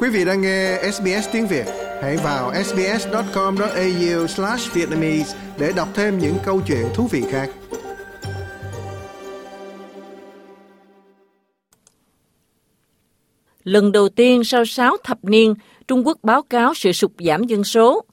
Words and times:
Quý 0.00 0.08
vị 0.08 0.24
đang 0.24 0.40
nghe 0.40 0.82
SBS 0.92 1.28
tiếng 1.32 1.46
Việt, 1.46 1.66
hãy 2.02 2.16
vào 2.16 2.52
sbs.com.au/vietnamese 2.64 5.36
để 5.58 5.72
đọc 5.76 5.88
thêm 5.94 6.18
những 6.18 6.34
câu 6.44 6.60
chuyện 6.66 6.86
thú 6.94 7.08
vị 7.10 7.22
khác. 7.30 7.50
Lần 13.64 13.92
đầu 13.92 14.08
tiên 14.08 14.44
sau 14.44 14.64
6 14.64 14.96
thập 15.04 15.24
niên, 15.24 15.54
Trung 15.88 16.06
Quốc 16.06 16.18
báo 16.22 16.42
cáo 16.42 16.74
sự 16.74 16.92
sụt 16.92 17.10
giảm 17.18 17.44
dân 17.44 17.64
số. 17.64 18.04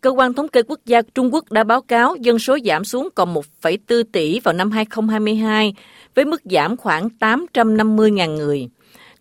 Cơ 0.00 0.10
quan 0.10 0.34
thống 0.34 0.48
kê 0.48 0.62
quốc 0.62 0.80
gia 0.86 1.02
Trung 1.02 1.34
Quốc 1.34 1.52
đã 1.52 1.64
báo 1.64 1.80
cáo 1.80 2.16
dân 2.16 2.38
số 2.38 2.58
giảm 2.64 2.84
xuống 2.84 3.08
còn 3.14 3.34
1,4 3.34 4.02
tỷ 4.12 4.40
vào 4.40 4.54
năm 4.54 4.70
2022, 4.70 5.74
với 6.14 6.24
mức 6.24 6.42
giảm 6.44 6.76
khoảng 6.76 7.08
850.000 7.20 8.36
người. 8.36 8.68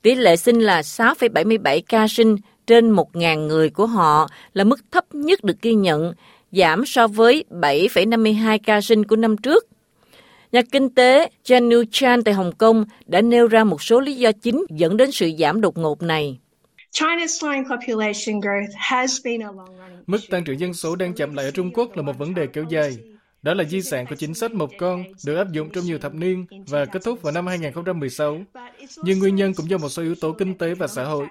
Tỷ 0.02 0.16
lệ 0.16 0.36
sinh 0.36 0.60
là 0.60 0.82
6,77 0.82 1.82
ca 1.90 2.08
sinh 2.08 2.36
trên 2.68 2.94
1.000 2.94 3.48
người 3.48 3.70
của 3.70 3.86
họ 3.86 4.28
là 4.54 4.64
mức 4.64 4.80
thấp 4.92 5.06
nhất 5.12 5.44
được 5.44 5.62
ghi 5.62 5.74
nhận, 5.74 6.14
giảm 6.52 6.86
so 6.86 7.08
với 7.08 7.44
7,52 7.50 8.60
ca 8.66 8.82
sinh 8.82 9.06
của 9.06 9.16
năm 9.16 9.38
trước. 9.38 9.68
Nhà 10.52 10.62
kinh 10.72 10.90
tế 10.90 11.30
Janu 11.46 11.84
Chan 11.92 12.24
tại 12.24 12.34
Hồng 12.34 12.52
Kông 12.58 12.86
đã 13.06 13.22
nêu 13.22 13.48
ra 13.48 13.64
một 13.64 13.82
số 13.82 14.00
lý 14.00 14.16
do 14.16 14.32
chính 14.32 14.66
dẫn 14.70 14.98
đến 14.98 15.12
sự 15.12 15.32
giảm 15.40 15.62
đột 15.62 15.78
ngột 15.78 16.02
này. 16.02 16.40
Mức 20.08 20.20
tăng 20.30 20.44
trưởng 20.44 20.60
dân 20.60 20.74
số 20.74 20.96
đang 20.96 21.14
chậm 21.14 21.34
lại 21.34 21.46
ở 21.46 21.52
Trung 21.52 21.72
Quốc 21.74 21.98
là 21.98 22.02
một 22.02 22.18
vấn 22.18 22.34
đề 22.34 22.48
kéo 22.48 22.66
dài. 22.70 22.98
Đó 23.42 23.54
là 23.54 23.64
di 23.64 23.82
sản 23.82 24.06
của 24.10 24.16
chính 24.16 24.34
sách 24.34 24.52
một 24.52 24.70
con 24.80 25.04
được 25.26 25.36
áp 25.36 25.52
dụng 25.52 25.70
trong 25.70 25.84
nhiều 25.84 26.00
thập 26.00 26.14
niên 26.14 26.46
và 26.68 26.86
kết 26.86 27.04
thúc 27.04 27.22
vào 27.22 27.34
năm 27.34 27.48
2016. 27.48 28.42
Nhưng 29.04 29.20
nguyên 29.20 29.36
nhân 29.36 29.54
cũng 29.54 29.70
do 29.70 29.78
một 29.78 29.90
số 29.90 30.04
yếu 30.04 30.16
tố 30.16 30.32
kinh 30.32 30.58
tế 30.58 30.74
và 30.74 30.88
xã 30.88 31.04
hội. 31.04 31.28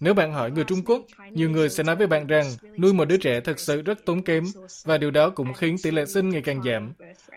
Nếu 0.00 0.14
bạn 0.14 0.32
hỏi 0.32 0.50
người 0.50 0.64
Trung 0.64 0.82
Quốc, 0.84 1.02
nhiều 1.30 1.50
người 1.50 1.68
sẽ 1.68 1.82
nói 1.82 1.96
với 1.96 2.06
bạn 2.06 2.26
rằng 2.26 2.46
nuôi 2.78 2.92
một 2.92 3.04
đứa 3.04 3.16
trẻ 3.16 3.40
thật 3.40 3.60
sự 3.60 3.82
rất 3.82 4.04
tốn 4.04 4.22
kém 4.22 4.44
và 4.84 4.98
điều 4.98 5.10
đó 5.10 5.30
cũng 5.30 5.52
khiến 5.54 5.76
tỷ 5.82 5.90
lệ 5.90 6.06
sinh 6.06 6.28
ngày 6.28 6.42
càng 6.42 6.62
giảm. 6.62 6.92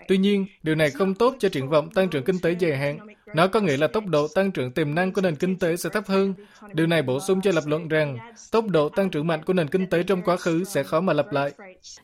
Tuy 0.07 0.17
nhiên, 0.17 0.45
điều 0.63 0.75
này 0.75 0.91
không 0.91 1.13
tốt 1.13 1.35
cho 1.39 1.49
triển 1.49 1.69
vọng 1.69 1.89
tăng 1.89 2.09
trưởng 2.09 2.23
kinh 2.23 2.39
tế 2.39 2.55
dài 2.59 2.77
hạn. 2.77 2.97
Nó 3.35 3.47
có 3.47 3.59
nghĩa 3.59 3.77
là 3.77 3.87
tốc 3.87 4.05
độ 4.05 4.27
tăng 4.27 4.51
trưởng 4.51 4.71
tiềm 4.71 4.95
năng 4.95 5.11
của 5.11 5.21
nền 5.21 5.35
kinh 5.35 5.59
tế 5.59 5.75
sẽ 5.75 5.89
thấp 5.89 6.07
hơn. 6.07 6.33
Điều 6.73 6.87
này 6.87 7.01
bổ 7.01 7.19
sung 7.19 7.41
cho 7.41 7.51
lập 7.51 7.63
luận 7.67 7.87
rằng 7.87 8.17
tốc 8.51 8.67
độ 8.67 8.89
tăng 8.89 9.09
trưởng 9.09 9.27
mạnh 9.27 9.43
của 9.45 9.53
nền 9.53 9.67
kinh 9.67 9.89
tế 9.89 10.03
trong 10.03 10.21
quá 10.21 10.37
khứ 10.37 10.63
sẽ 10.63 10.83
khó 10.83 11.01
mà 11.01 11.13
lặp 11.13 11.31
lại. 11.33 11.51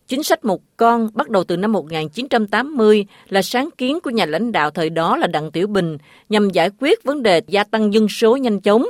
Chính 0.07 0.23
sách 0.23 0.45
một 0.45 0.61
con 0.77 1.09
bắt 1.13 1.29
đầu 1.29 1.43
từ 1.43 1.57
năm 1.57 1.71
1980 1.71 3.05
là 3.29 3.41
sáng 3.41 3.69
kiến 3.77 3.99
của 4.03 4.09
nhà 4.09 4.25
lãnh 4.25 4.51
đạo 4.51 4.71
thời 4.71 4.89
đó 4.89 5.17
là 5.17 5.27
Đặng 5.27 5.51
Tiểu 5.51 5.67
Bình 5.67 5.97
nhằm 6.29 6.49
giải 6.49 6.69
quyết 6.79 7.03
vấn 7.03 7.23
đề 7.23 7.41
gia 7.47 7.63
tăng 7.63 7.93
dân 7.93 8.09
số 8.09 8.37
nhanh 8.37 8.59
chóng. 8.59 8.85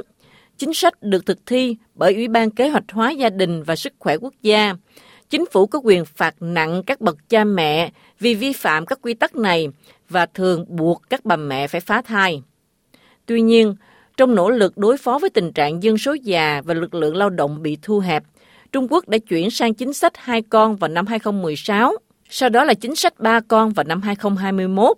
Chính 0.57 0.73
sách 0.73 1.03
được 1.03 1.25
thực 1.25 1.45
thi 1.45 1.75
bởi 1.95 2.15
Ủy 2.15 2.27
ban 2.27 2.51
Kế 2.51 2.69
hoạch 2.69 2.91
hóa 2.91 3.11
gia 3.11 3.29
đình 3.29 3.63
và 3.63 3.75
sức 3.75 3.93
khỏe 3.99 4.17
quốc 4.17 4.33
gia 4.41 4.75
chính 5.31 5.45
phủ 5.45 5.67
có 5.67 5.79
quyền 5.83 6.05
phạt 6.05 6.35
nặng 6.39 6.83
các 6.83 7.01
bậc 7.01 7.29
cha 7.29 7.43
mẹ 7.43 7.91
vì 8.19 8.35
vi 8.35 8.53
phạm 8.53 8.85
các 8.85 8.99
quy 9.01 9.13
tắc 9.13 9.35
này 9.35 9.67
và 10.09 10.25
thường 10.25 10.65
buộc 10.67 11.01
các 11.09 11.25
bà 11.25 11.35
mẹ 11.35 11.67
phải 11.67 11.81
phá 11.81 12.01
thai. 12.01 12.43
Tuy 13.25 13.41
nhiên, 13.41 13.75
trong 14.17 14.35
nỗ 14.35 14.49
lực 14.49 14.77
đối 14.77 14.97
phó 14.97 15.19
với 15.19 15.29
tình 15.29 15.51
trạng 15.51 15.83
dân 15.83 15.97
số 15.97 16.13
già 16.13 16.61
và 16.65 16.73
lực 16.73 16.93
lượng 16.93 17.15
lao 17.15 17.29
động 17.29 17.61
bị 17.61 17.77
thu 17.81 17.99
hẹp, 17.99 18.23
Trung 18.71 18.87
Quốc 18.89 19.09
đã 19.09 19.17
chuyển 19.17 19.51
sang 19.51 19.73
chính 19.73 19.93
sách 19.93 20.17
hai 20.17 20.41
con 20.41 20.75
vào 20.75 20.87
năm 20.87 21.07
2016, 21.07 21.93
sau 22.29 22.49
đó 22.49 22.63
là 22.63 22.73
chính 22.73 22.95
sách 22.95 23.19
ba 23.19 23.39
con 23.39 23.71
vào 23.71 23.83
năm 23.83 24.01
2021. 24.01 24.97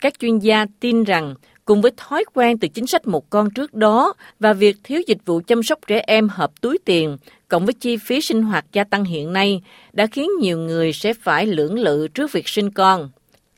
Các 0.00 0.18
chuyên 0.18 0.38
gia 0.38 0.66
tin 0.80 1.04
rằng 1.04 1.34
cùng 1.64 1.82
với 1.82 1.90
thói 1.96 2.24
quen 2.34 2.58
từ 2.58 2.68
chính 2.68 2.86
sách 2.86 3.06
một 3.06 3.30
con 3.30 3.50
trước 3.50 3.74
đó 3.74 4.14
và 4.40 4.52
việc 4.52 4.76
thiếu 4.84 5.00
dịch 5.06 5.18
vụ 5.26 5.40
chăm 5.46 5.62
sóc 5.62 5.78
trẻ 5.86 6.02
em 6.06 6.28
hợp 6.28 6.60
túi 6.60 6.78
tiền, 6.84 7.16
cộng 7.48 7.64
với 7.64 7.74
chi 7.74 7.96
phí 7.96 8.20
sinh 8.20 8.42
hoạt 8.42 8.64
gia 8.72 8.84
tăng 8.84 9.04
hiện 9.04 9.32
nay, 9.32 9.62
đã 9.92 10.06
khiến 10.06 10.30
nhiều 10.40 10.58
người 10.58 10.92
sẽ 10.92 11.14
phải 11.14 11.46
lưỡng 11.46 11.78
lự 11.78 12.08
trước 12.08 12.32
việc 12.32 12.48
sinh 12.48 12.70
con. 12.70 13.10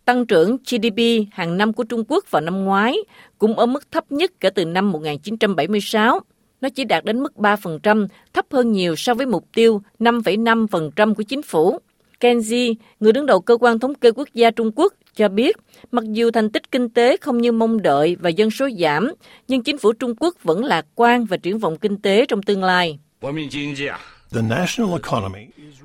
Tăng 0.04 0.26
trưởng 0.26 0.56
GDP 0.56 1.30
hàng 1.32 1.56
năm 1.56 1.72
của 1.72 1.84
Trung 1.84 2.04
Quốc 2.08 2.24
vào 2.30 2.42
năm 2.42 2.64
ngoái 2.64 2.96
cũng 3.38 3.58
ở 3.58 3.66
mức 3.66 3.90
thấp 3.90 4.12
nhất 4.12 4.32
kể 4.40 4.50
từ 4.50 4.64
năm 4.64 4.92
1976. 4.92 6.20
Nó 6.60 6.68
chỉ 6.68 6.84
đạt 6.84 7.04
đến 7.04 7.22
mức 7.22 7.32
3%, 7.36 8.06
thấp 8.32 8.46
hơn 8.50 8.72
nhiều 8.72 8.96
so 8.96 9.14
với 9.14 9.26
mục 9.26 9.44
tiêu 9.54 9.82
5,5% 9.98 11.14
của 11.14 11.22
chính 11.22 11.42
phủ. 11.42 11.78
Kenji, 12.20 12.74
người 13.00 13.12
đứng 13.12 13.26
đầu 13.26 13.40
cơ 13.40 13.56
quan 13.60 13.78
thống 13.78 13.94
kê 13.94 14.10
quốc 14.10 14.28
gia 14.34 14.50
Trung 14.50 14.70
Quốc, 14.76 14.94
cho 15.14 15.28
biết, 15.28 15.56
mặc 15.92 16.04
dù 16.12 16.30
thành 16.30 16.50
tích 16.50 16.70
kinh 16.70 16.88
tế 16.88 17.16
không 17.16 17.38
như 17.38 17.52
mong 17.52 17.82
đợi 17.82 18.16
và 18.20 18.30
dân 18.30 18.50
số 18.50 18.68
giảm, 18.78 19.12
nhưng 19.48 19.62
chính 19.62 19.78
phủ 19.78 19.92
Trung 19.92 20.14
Quốc 20.20 20.34
vẫn 20.42 20.64
lạc 20.64 20.86
quan 20.94 21.24
và 21.24 21.36
triển 21.36 21.58
vọng 21.58 21.76
kinh 21.76 21.96
tế 21.96 22.26
trong 22.26 22.42
tương 22.42 22.64
lai. 22.64 22.98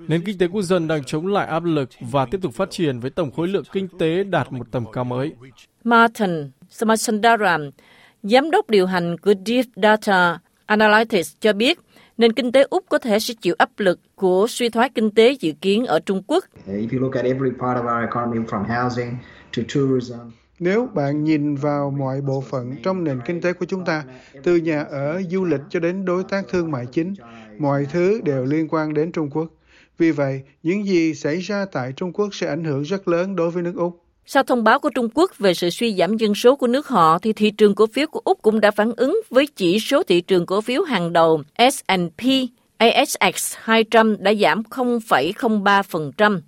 Nền 0.07 0.22
kinh 0.25 0.38
tế 0.38 0.47
quốc 0.47 0.61
dân 0.61 0.88
đang 0.88 1.03
chống 1.03 1.28
lại 1.28 1.47
áp 1.47 1.63
lực 1.63 1.90
và 2.00 2.25
tiếp 2.25 2.38
tục 2.41 2.53
phát 2.53 2.72
triển 2.72 3.00
với 3.00 3.09
tổng 3.09 3.31
khối 3.31 3.47
lượng 3.47 3.63
kinh 3.72 3.88
tế 4.00 4.23
đạt 4.23 4.51
một 4.51 4.72
tầm 4.72 4.91
cao 4.91 5.03
mới. 5.03 5.31
Martin 5.84 6.51
Samasundaram, 6.69 7.69
giám 8.23 8.51
đốc 8.51 8.69
điều 8.69 8.85
hành 8.85 9.17
của 9.17 9.34
Deep 9.45 9.66
Data 9.75 10.40
Analytics 10.66 11.35
cho 11.40 11.53
biết, 11.53 11.79
nền 12.18 12.34
kinh 12.34 12.51
tế 12.51 12.63
Úc 12.63 12.85
có 12.90 12.97
thể 12.97 13.19
sẽ 13.19 13.34
chịu 13.41 13.56
áp 13.57 13.69
lực 13.78 14.00
của 14.16 14.46
suy 14.50 14.69
thoái 14.69 14.90
kinh 14.90 15.12
tế 15.12 15.31
dự 15.40 15.51
kiến 15.62 15.85
ở 15.85 16.00
Trung 16.00 16.24
Quốc. 16.28 16.44
Nếu 20.59 20.90
bạn 20.94 21.23
nhìn 21.23 21.56
vào 21.56 21.91
mọi 21.91 22.22
bộ 22.22 22.41
phận 22.41 22.75
trong 22.84 23.03
nền 23.03 23.19
kinh 23.25 23.41
tế 23.41 23.53
của 23.53 23.66
chúng 23.66 23.85
ta, 23.85 24.03
từ 24.44 24.56
nhà 24.56 24.84
ở, 24.84 25.22
du 25.29 25.46
lịch 25.46 25.62
cho 25.69 25.79
đến 25.79 26.06
đối 26.06 26.23
tác 26.23 26.46
thương 26.50 26.72
mại 26.72 26.85
chính, 26.91 27.13
mọi 27.57 27.88
thứ 27.91 28.22
đều 28.23 28.46
liên 28.46 28.68
quan 28.69 28.94
đến 28.94 29.12
Trung 29.12 29.29
Quốc. 29.29 29.47
Vì 29.97 30.12
vậy, 30.12 30.44
những 30.63 30.85
gì 30.85 31.13
xảy 31.13 31.38
ra 31.38 31.66
tại 31.72 31.94
Trung 31.96 32.13
Quốc 32.13 32.35
sẽ 32.35 32.47
ảnh 32.47 32.63
hưởng 32.63 32.81
rất 32.81 33.07
lớn 33.07 33.35
đối 33.35 33.52
với 33.52 33.63
nước 33.63 33.75
Úc. 33.75 34.03
Sau 34.25 34.44
thông 34.44 34.63
báo 34.63 34.79
của 34.79 34.89
Trung 34.89 35.09
Quốc 35.13 35.31
về 35.39 35.53
sự 35.53 35.69
suy 35.69 35.95
giảm 35.95 36.17
dân 36.17 36.35
số 36.35 36.56
của 36.56 36.67
nước 36.67 36.88
họ, 36.88 37.19
thì 37.19 37.34
thị 37.34 37.51
trường 37.51 37.75
cổ 37.75 37.88
phiếu 37.88 38.07
của 38.07 38.22
Úc 38.23 38.41
cũng 38.41 38.59
đã 38.59 38.72
phản 38.72 38.91
ứng 38.97 39.22
với 39.29 39.47
chỉ 39.47 39.79
số 39.79 40.03
thị 40.03 40.22
trường 40.22 40.45
cổ 40.45 40.61
phiếu 40.61 40.84
hàng 40.84 41.13
đầu 41.13 41.41
S&P 41.57 42.22
ASX 42.78 43.56
200 43.57 44.16
đã 44.19 44.34
giảm 44.34 44.61
0,03%. 44.69 46.41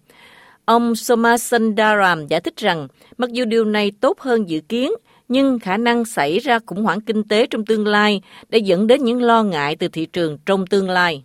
Ông 0.65 0.95
Somasundaram 0.95 2.27
giải 2.27 2.41
thích 2.41 2.57
rằng, 2.57 2.87
mặc 3.17 3.31
dù 3.31 3.45
điều 3.45 3.65
này 3.65 3.91
tốt 4.01 4.19
hơn 4.19 4.49
dự 4.49 4.59
kiến, 4.59 4.91
nhưng 5.27 5.59
khả 5.59 5.77
năng 5.77 6.05
xảy 6.05 6.39
ra 6.39 6.59
khủng 6.65 6.83
hoảng 6.83 7.01
kinh 7.01 7.23
tế 7.23 7.47
trong 7.47 7.65
tương 7.65 7.87
lai 7.87 8.21
đã 8.49 8.57
dẫn 8.57 8.87
đến 8.87 9.03
những 9.03 9.21
lo 9.21 9.43
ngại 9.43 9.75
từ 9.75 9.87
thị 9.87 10.05
trường 10.05 10.37
trong 10.45 10.67
tương 10.67 10.89
lai. 10.89 11.23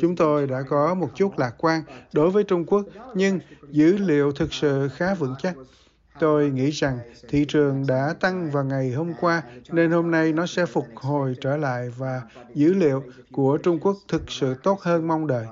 Chúng 0.00 0.16
tôi 0.16 0.46
đã 0.46 0.62
có 0.68 0.94
một 0.94 1.10
chút 1.14 1.38
lạc 1.38 1.54
quan 1.58 1.82
đối 2.12 2.30
với 2.30 2.44
Trung 2.44 2.64
Quốc, 2.64 2.84
nhưng 3.14 3.40
dữ 3.70 3.96
liệu 3.96 4.32
thực 4.32 4.54
sự 4.54 4.88
khá 4.96 5.14
vững 5.14 5.34
chắc. 5.38 5.54
Tôi 6.20 6.50
nghĩ 6.50 6.70
rằng 6.70 6.98
thị 7.28 7.44
trường 7.48 7.86
đã 7.86 8.14
tăng 8.20 8.50
vào 8.50 8.64
ngày 8.64 8.92
hôm 8.92 9.12
qua 9.20 9.42
nên 9.72 9.90
hôm 9.90 10.10
nay 10.10 10.32
nó 10.32 10.46
sẽ 10.46 10.66
phục 10.66 10.86
hồi 10.94 11.36
trở 11.40 11.56
lại 11.56 11.88
và 11.98 12.22
dữ 12.54 12.74
liệu 12.74 13.02
của 13.32 13.58
Trung 13.62 13.78
Quốc 13.80 13.96
thực 14.08 14.22
sự 14.28 14.54
tốt 14.62 14.80
hơn 14.80 15.08
mong 15.08 15.26
đợi. 15.26 15.46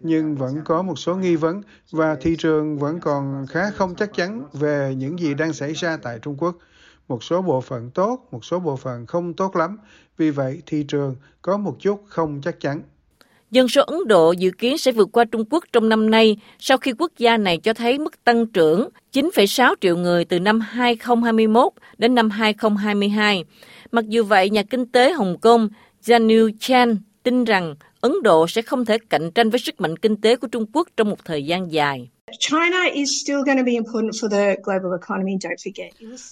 Nhưng 0.00 0.36
vẫn 0.36 0.62
có 0.64 0.82
một 0.82 0.98
số 0.98 1.16
nghi 1.16 1.36
vấn 1.36 1.62
và 1.90 2.14
thị 2.14 2.36
trường 2.38 2.78
vẫn 2.78 3.00
còn 3.00 3.46
khá 3.50 3.70
không 3.70 3.94
chắc 3.94 4.14
chắn 4.14 4.44
về 4.52 4.94
những 4.98 5.18
gì 5.18 5.34
đang 5.34 5.52
xảy 5.52 5.72
ra 5.72 5.96
tại 5.96 6.18
Trung 6.22 6.36
Quốc. 6.38 6.56
Một 7.08 7.24
số 7.24 7.42
bộ 7.42 7.60
phận 7.60 7.90
tốt, 7.90 8.28
một 8.30 8.44
số 8.44 8.58
bộ 8.58 8.76
phận 8.76 9.06
không 9.06 9.34
tốt 9.34 9.56
lắm. 9.56 9.78
Vì 10.16 10.30
vậy, 10.30 10.62
thị 10.66 10.84
trường 10.88 11.16
có 11.42 11.56
một 11.56 11.76
chút 11.80 12.02
không 12.06 12.40
chắc 12.44 12.60
chắn. 12.60 12.82
Dân 13.50 13.68
số 13.68 13.82
Ấn 13.82 13.98
Độ 14.06 14.32
dự 14.32 14.50
kiến 14.50 14.78
sẽ 14.78 14.92
vượt 14.92 15.08
qua 15.12 15.24
Trung 15.24 15.44
Quốc 15.50 15.64
trong 15.72 15.88
năm 15.88 16.10
nay 16.10 16.36
sau 16.58 16.78
khi 16.78 16.92
quốc 16.98 17.12
gia 17.18 17.36
này 17.36 17.58
cho 17.58 17.74
thấy 17.74 17.98
mức 17.98 18.24
tăng 18.24 18.46
trưởng 18.46 18.88
9,6 19.12 19.74
triệu 19.80 19.96
người 19.96 20.24
từ 20.24 20.40
năm 20.40 20.60
2021 20.60 21.72
đến 21.98 22.14
năm 22.14 22.30
2022. 22.30 23.44
Mặc 23.92 24.04
dù 24.08 24.24
vậy, 24.24 24.50
nhà 24.50 24.62
kinh 24.62 24.86
tế 24.86 25.12
Hồng 25.12 25.38
Kông 25.40 25.68
Janu 26.04 26.50
Chan 26.58 26.96
tin 27.22 27.44
rằng 27.44 27.74
Ấn 28.00 28.12
Độ 28.22 28.46
sẽ 28.48 28.62
không 28.62 28.84
thể 28.84 28.98
cạnh 29.10 29.30
tranh 29.30 29.50
với 29.50 29.60
sức 29.60 29.80
mạnh 29.80 29.96
kinh 29.96 30.16
tế 30.16 30.36
của 30.36 30.46
Trung 30.46 30.66
Quốc 30.72 30.88
trong 30.96 31.10
một 31.10 31.24
thời 31.24 31.44
gian 31.44 31.72
dài. 31.72 32.08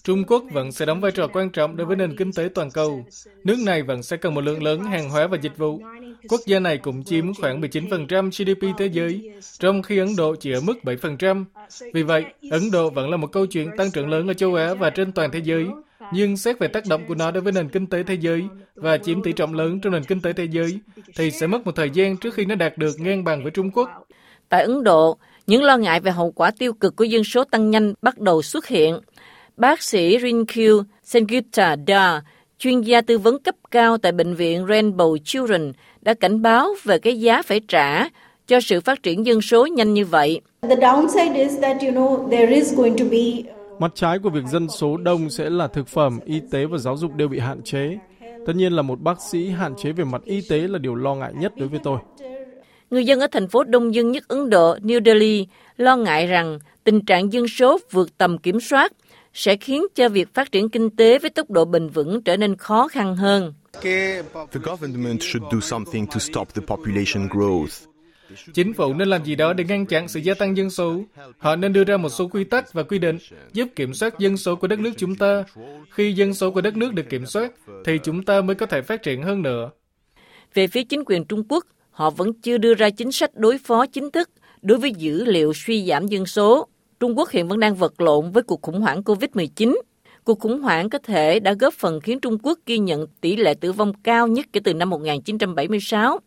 Trung 0.05 0.25
Quốc 0.26 0.44
vẫn 0.53 0.73
sẽ 0.73 0.87
đóng 0.87 1.00
vai 1.00 1.12
trò 1.12 1.26
quan 1.32 1.50
trọng 1.50 1.76
đối 1.76 1.87
với 1.87 1.97
nền 1.97 2.17
kinh 2.17 2.32
tế 2.32 2.49
toàn 2.55 2.70
cầu. 2.70 3.05
Nước 3.44 3.56
này 3.67 3.82
vẫn 3.82 4.03
sẽ 4.03 4.17
cần 4.17 4.35
một 4.35 4.41
lượng 4.41 4.62
lớn 4.62 4.81
hàng 4.81 5.11
hóa 5.11 5.26
và 5.26 5.38
dịch 5.43 5.59
vụ. 5.59 5.81
Quốc 6.29 6.41
gia 6.47 6.59
này 6.59 6.79
cũng 6.79 7.05
chiếm 7.05 7.35
khoảng 7.35 7.61
19% 7.61 8.31
GDP 8.31 8.79
thế 8.79 8.87
giới, 8.87 9.32
trong 9.59 9.82
khi 9.82 9.99
Ấn 9.99 10.17
Độ 10.17 10.35
chỉ 10.35 10.53
ở 10.53 10.61
mức 10.61 10.75
7%. 10.82 11.44
Vì 11.93 12.03
vậy, 12.03 12.25
Ấn 12.50 12.70
Độ 12.70 12.91
vẫn 12.91 13.11
là 13.11 13.17
một 13.17 13.32
câu 13.32 13.47
chuyện 13.47 13.70
tăng 13.76 13.91
trưởng 13.91 14.08
lớn 14.08 14.29
ở 14.29 14.35
châu 14.35 14.55
Á 14.55 14.75
và 14.75 14.91
trên 14.91 15.12
toàn 15.12 15.31
thế 15.32 15.41
giới. 15.44 15.67
Nhưng 16.12 16.37
xét 16.37 16.58
về 16.58 16.69
tác 16.69 16.87
động 16.87 17.05
của 17.08 17.15
nó 17.15 17.31
đối 17.31 17.43
với 17.43 17.53
nền 17.53 17.69
kinh 17.69 17.87
tế 17.87 18.03
thế 18.03 18.15
giới 18.15 18.44
và 18.75 18.99
chiếm 18.99 19.23
tỷ 19.23 19.32
trọng 19.32 19.55
lớn 19.55 19.81
trong 19.81 19.93
nền 19.93 20.05
kinh 20.05 20.20
tế 20.20 20.32
thế 20.32 20.44
giới, 20.50 20.79
thì 21.17 21.31
sẽ 21.31 21.47
mất 21.47 21.67
một 21.67 21.76
thời 21.76 21.91
gian 21.91 22.17
trước 22.17 22.35
khi 22.35 22.44
nó 22.44 22.55
đạt 22.55 22.79
được 22.79 23.00
ngang 23.00 23.25
bằng 23.25 23.43
với 23.43 23.50
Trung 23.50 23.70
Quốc. 23.70 23.88
Tại 24.49 24.62
Ấn 24.62 24.85
Độ, 24.85 25.19
những 25.47 25.62
lo 25.62 25.77
ngại 25.77 26.00
về 26.00 26.11
hậu 26.11 26.31
quả 26.31 26.50
tiêu 26.59 26.73
cực 26.73 26.97
của 26.97 27.05
dân 27.05 27.25
số 27.25 27.44
tăng 27.44 27.71
nhanh 27.71 27.94
bắt 28.03 28.19
đầu 28.19 28.43
xuất 28.43 28.67
hiện. 28.67 29.00
Bác 29.56 29.83
sĩ 29.83 30.19
Rinkyu 30.23 30.83
Sengupta 31.05 31.77
Da, 31.87 32.23
chuyên 32.59 32.81
gia 32.81 33.00
tư 33.00 33.19
vấn 33.19 33.39
cấp 33.39 33.55
cao 33.71 33.99
tại 33.99 34.12
bệnh 34.12 34.35
viện 34.35 34.67
Rainbow 34.67 35.17
Children 35.25 35.73
đã 36.00 36.15
cảnh 36.15 36.43
báo 36.43 36.69
về 36.85 36.99
cái 36.99 37.21
giá 37.21 37.43
phải 37.43 37.61
trả 37.69 38.09
cho 38.47 38.61
sự 38.61 38.81
phát 38.81 39.03
triển 39.03 39.27
dân 39.27 39.41
số 39.41 39.67
nhanh 39.67 39.94
như 39.94 40.05
vậy. 40.05 40.41
Mặt 43.79 43.93
trái 43.94 44.19
của 44.19 44.31
việc 44.31 44.44
dân 44.53 44.69
số 44.69 44.97
đông 44.97 45.31
sẽ 45.31 45.50
là 45.50 45.67
thực 45.67 45.89
phẩm, 45.89 46.21
y 46.25 46.41
tế 46.50 46.67
và 46.67 46.79
giáo 46.79 46.97
dục 46.97 47.15
đều 47.15 47.29
bị 47.29 47.39
hạn 47.39 47.62
chế. 47.62 47.99
Tất 48.47 48.53
nhiên 48.56 48.73
là 48.73 48.83
một 48.83 49.00
bác 49.00 49.21
sĩ 49.31 49.49
hạn 49.49 49.75
chế 49.77 49.93
về 49.93 50.05
mặt 50.05 50.23
y 50.25 50.41
tế 50.49 50.59
là 50.59 50.79
điều 50.79 50.94
lo 50.94 51.15
ngại 51.15 51.33
nhất 51.35 51.53
đối 51.56 51.69
với 51.69 51.81
tôi. 51.85 51.99
Người 52.93 53.05
dân 53.05 53.21
ở 53.21 53.27
thành 53.27 53.49
phố 53.49 53.65
đông 53.65 53.94
dân 53.94 54.12
nhất 54.12 54.29
Ấn 54.29 54.50
Độ, 54.50 54.77
New 54.77 55.05
Delhi, 55.05 55.47
lo 55.77 55.97
ngại 55.97 56.27
rằng 56.27 56.59
tình 56.85 57.05
trạng 57.05 57.33
dân 57.33 57.49
số 57.49 57.79
vượt 57.91 58.19
tầm 58.19 58.39
kiểm 58.39 58.61
soát 58.61 58.93
sẽ 59.35 59.56
khiến 59.56 59.83
cho 59.94 60.09
việc 60.09 60.35
phát 60.35 60.53
triển 60.53 60.69
kinh 60.69 60.91
tế 60.91 61.19
với 61.19 61.31
tốc 61.31 61.50
độ 61.50 61.65
bền 61.65 61.89
vững 61.89 62.23
trở 62.23 62.37
nên 62.37 62.56
khó 62.56 62.89
khăn 62.89 63.17
hơn. 63.17 63.55
Chính 68.55 68.73
phủ 68.73 68.94
nên 68.94 69.09
làm 69.09 69.25
gì 69.25 69.35
đó 69.35 69.53
để 69.53 69.65
ngăn 69.65 69.87
chặn 69.87 70.09
sự 70.09 70.21
gia 70.21 70.35
tăng 70.35 70.56
dân 70.56 70.71
số. 70.71 71.03
Họ 71.39 71.56
nên 71.56 71.73
đưa 71.73 71.85
ra 71.85 71.97
một 71.97 72.09
số 72.09 72.29
quy 72.29 72.44
tắc 72.44 72.73
và 72.73 72.83
quy 72.83 72.99
định 72.99 73.19
giúp 73.53 73.69
kiểm 73.77 73.94
soát 73.94 74.19
dân 74.19 74.37
số 74.37 74.56
của 74.56 74.67
đất 74.67 74.79
nước 74.79 74.93
chúng 74.97 75.17
ta. 75.17 75.44
Khi 75.91 76.12
dân 76.12 76.35
số 76.35 76.50
của 76.50 76.61
đất 76.61 76.77
nước 76.77 76.94
được 76.94 77.09
kiểm 77.09 77.27
soát, 77.27 77.53
thì 77.85 77.99
chúng 78.05 78.23
ta 78.23 78.41
mới 78.41 78.56
có 78.56 78.67
thể 78.67 78.83
phát 78.83 79.03
triển 79.03 79.23
hơn 79.23 79.43
nữa. 79.43 79.71
Về 80.55 80.67
phía 80.67 80.85
chính 80.85 81.05
quyền 81.06 81.25
Trung 81.25 81.44
Quốc, 81.49 81.67
họ 81.93 82.11
vẫn 82.11 82.33
chưa 82.33 82.59
đưa 82.59 82.75
ra 82.75 82.91
chính 82.91 83.12
sách 83.12 83.35
đối 83.35 83.59
phó 83.59 83.87
chính 83.87 84.11
thức 84.11 84.31
đối 84.62 84.79
với 84.79 84.93
dữ 84.97 85.25
liệu 85.25 85.53
suy 85.55 85.87
giảm 85.87 86.06
dân 86.06 86.27
số. 86.27 86.69
Trung 87.00 87.19
Quốc 87.19 87.31
hiện 87.31 87.49
vẫn 87.49 87.61
đang 87.61 87.75
vật 87.75 88.00
lộn 88.00 88.31
với 88.31 88.43
cuộc 88.43 88.62
khủng 88.62 88.81
hoảng 88.81 89.03
COVID-19. 89.03 89.77
Cuộc 90.25 90.41
khủng 90.41 90.61
hoảng 90.61 90.91
có 90.91 90.99
thể 90.99 91.41
đã 91.41 91.53
góp 91.53 91.75
phần 91.75 92.00
khiến 92.00 92.21
Trung 92.21 92.39
Quốc 92.43 92.59
ghi 92.67 92.79
nhận 92.79 93.06
tỷ 93.21 93.37
lệ 93.37 93.55
tử 93.55 93.73
vong 93.73 93.93
cao 94.03 94.29
nhất 94.29 94.47
kể 94.53 94.61
từ 94.65 94.75
năm 94.75 94.91
1976. 94.91 96.19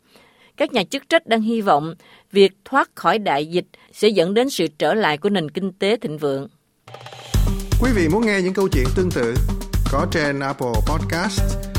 Các 0.58 0.74
nhà 0.74 0.84
chức 0.84 1.10
trách 1.10 1.28
đang 1.28 1.42
hy 1.42 1.62
vọng 1.62 1.96
việc 2.32 2.52
thoát 2.66 2.90
khỏi 2.96 3.20
đại 3.20 3.46
dịch 3.46 3.66
sẽ 3.94 4.08
dẫn 4.08 4.34
đến 4.34 4.50
sự 4.50 4.68
trở 4.78 4.94
lại 4.94 5.18
của 5.18 5.30
nền 5.30 5.52
kinh 5.52 5.72
tế 5.74 5.98
thịnh 5.98 6.18
vượng. 6.18 6.48
Quý 7.82 7.92
vị 7.96 8.08
muốn 8.12 8.26
nghe 8.26 8.42
những 8.42 8.54
câu 8.54 8.68
chuyện 8.68 8.86
tương 8.96 9.12
tự 9.12 9.34
có 9.92 10.08
trên 10.12 10.40
Apple 10.40 10.74
Podcast, 10.88 11.42